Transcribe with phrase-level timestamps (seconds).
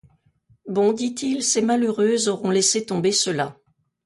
[0.67, 3.59] Bon, dit-il, ces malheureuses auront laissé tomber cela!